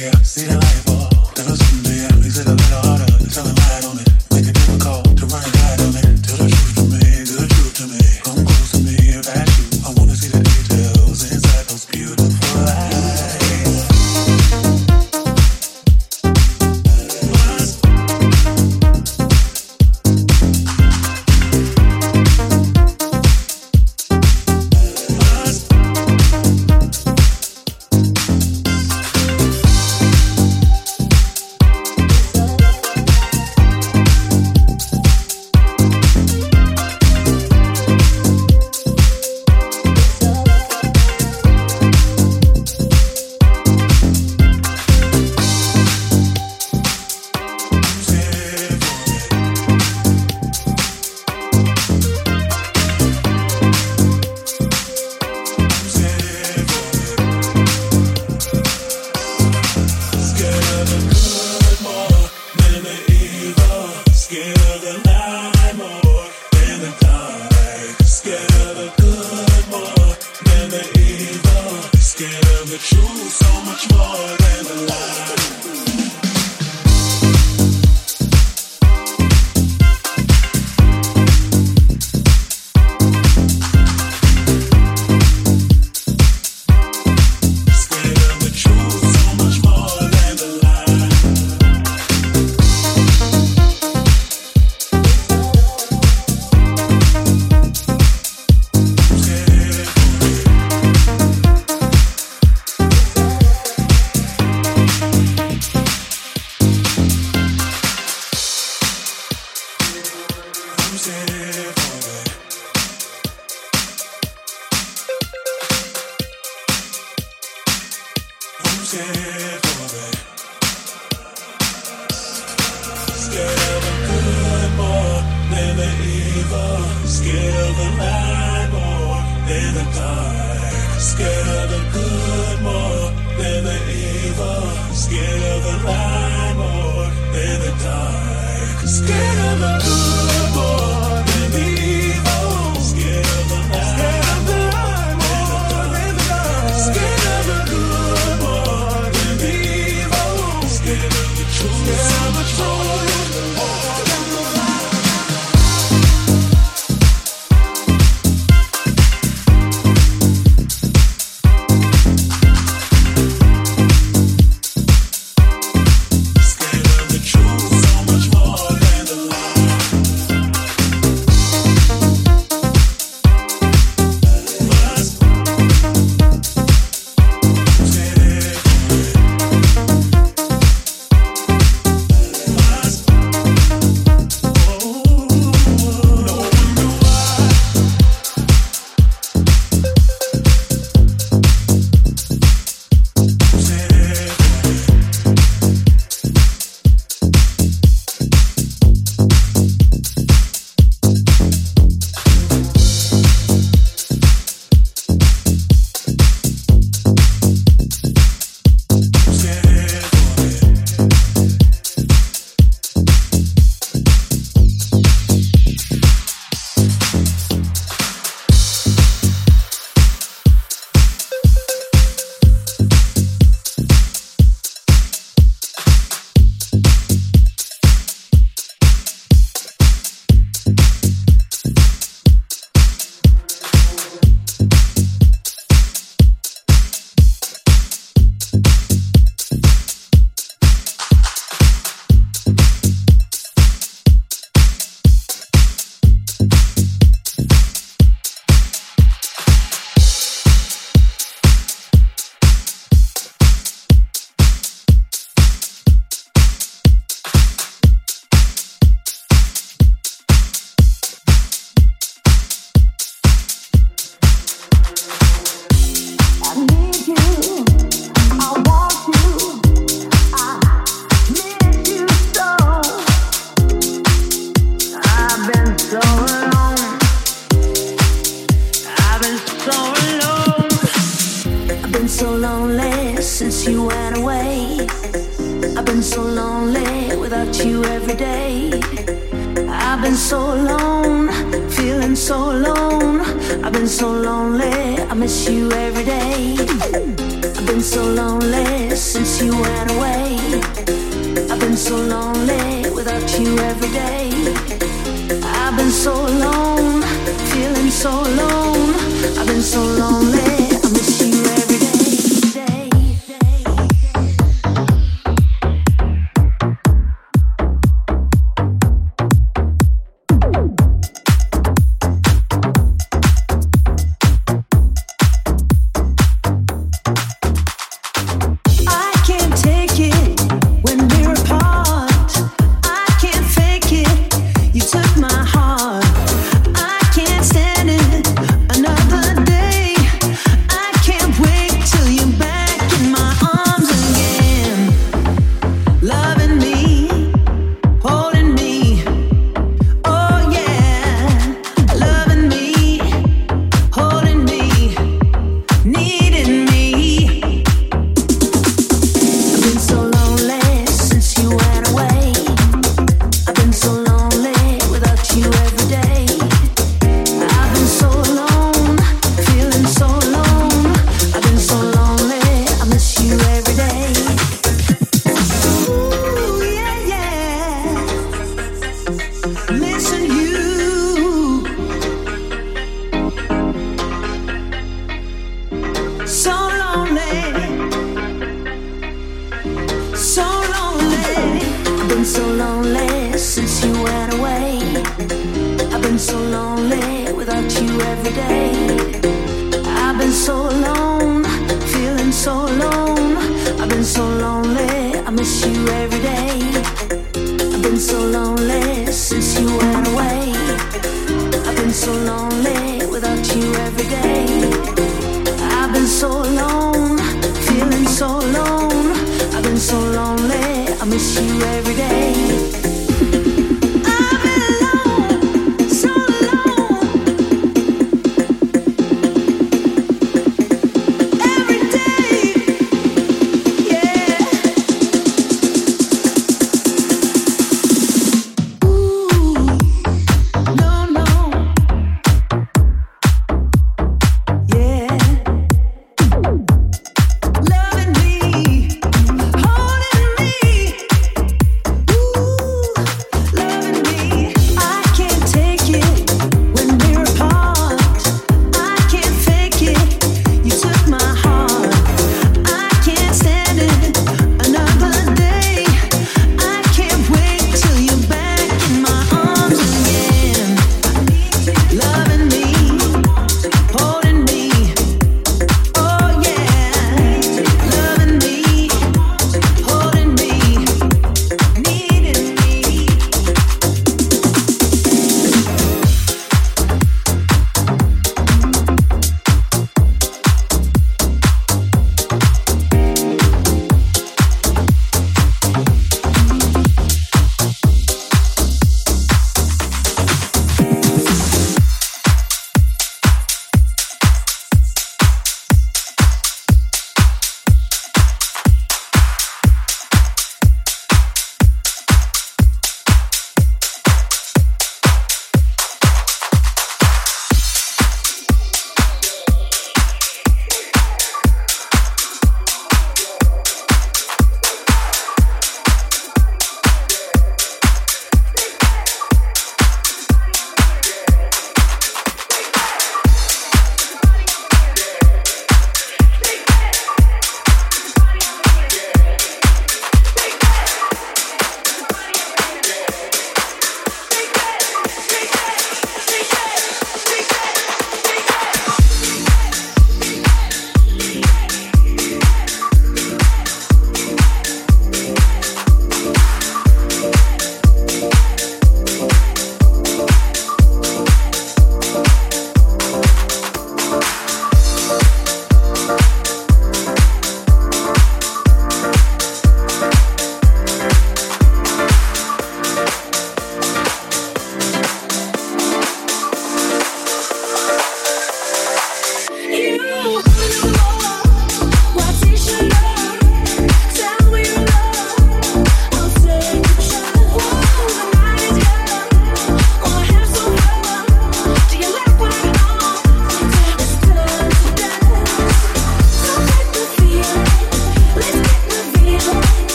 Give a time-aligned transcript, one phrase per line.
[0.00, 0.59] yeah, see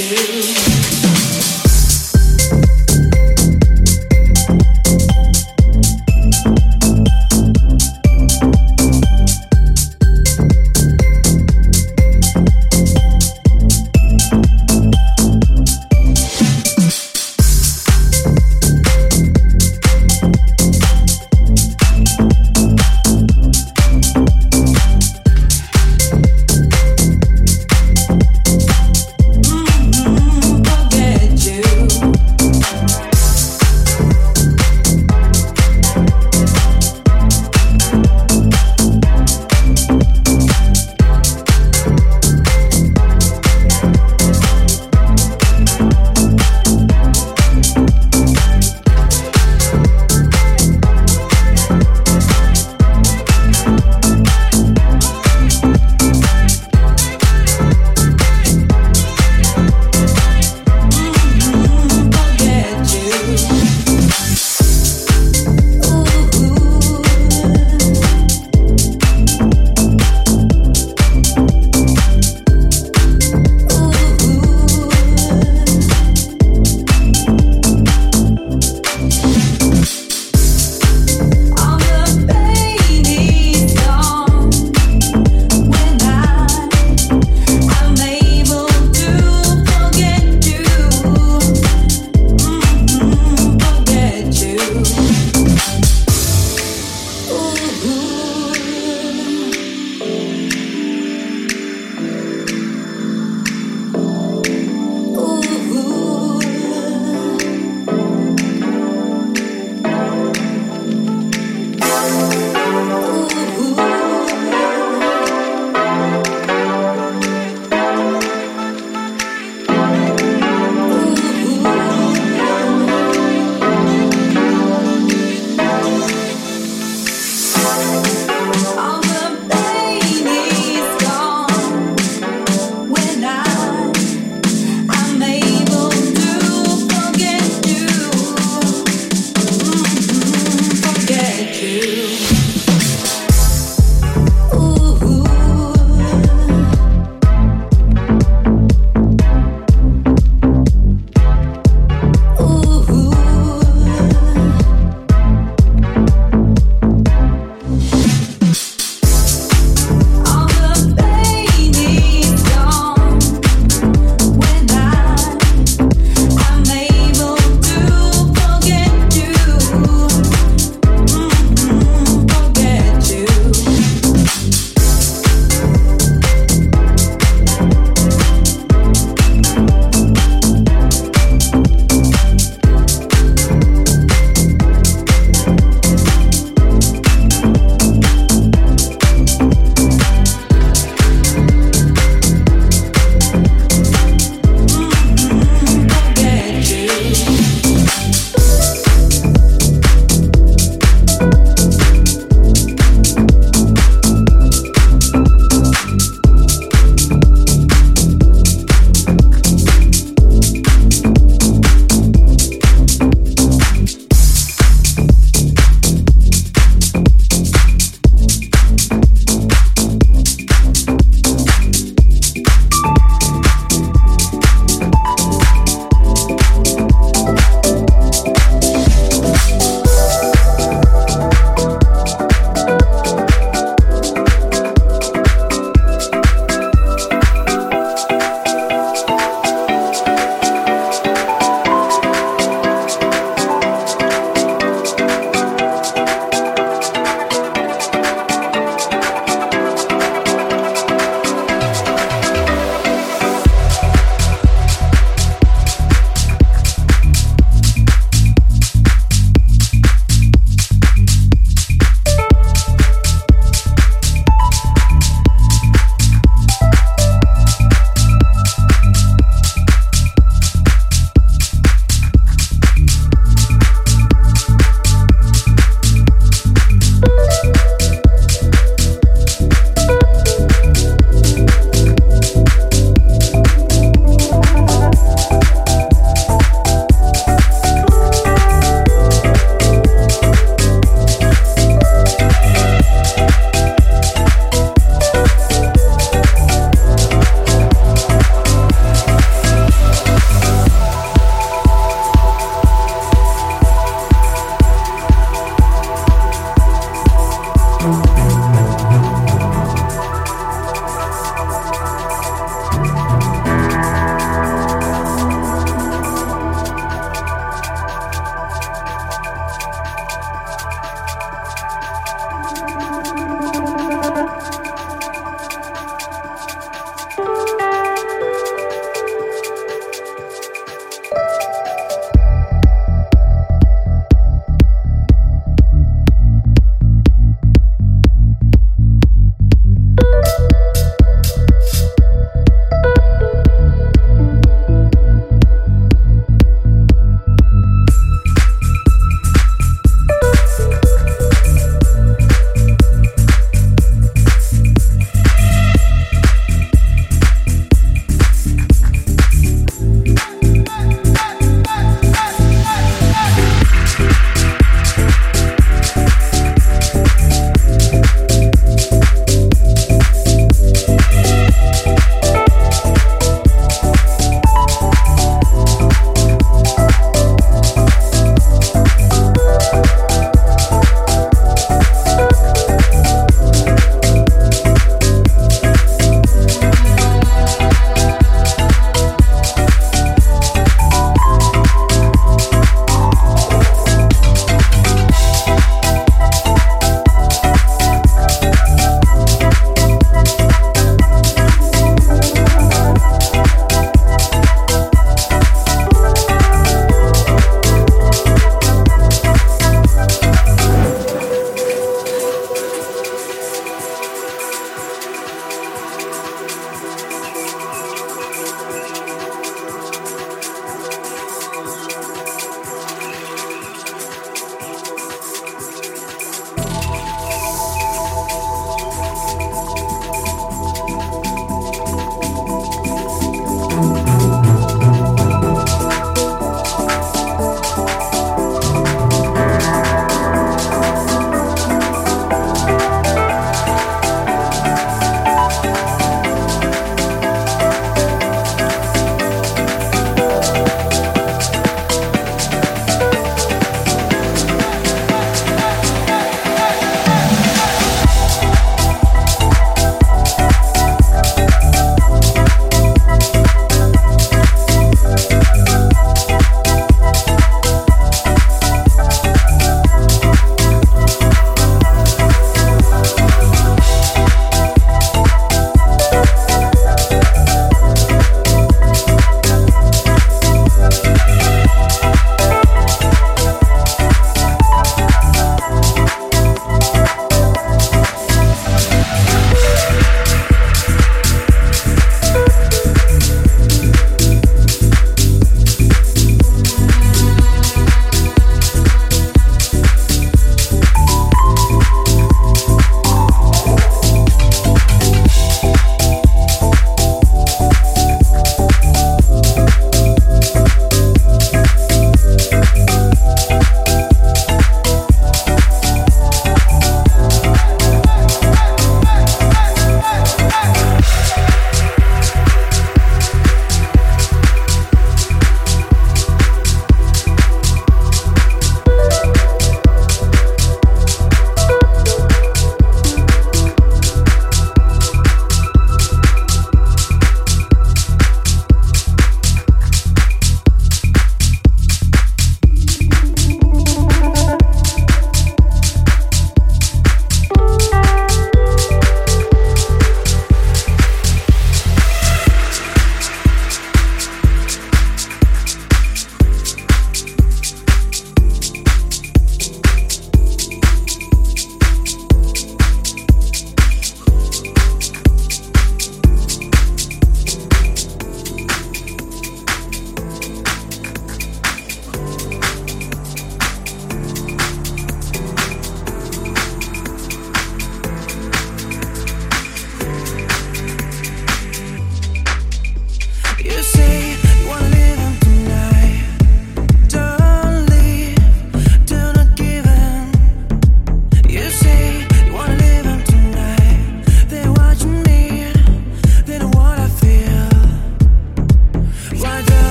[0.00, 0.49] Mm-hmm.